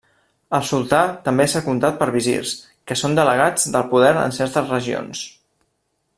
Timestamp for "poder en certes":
3.93-4.75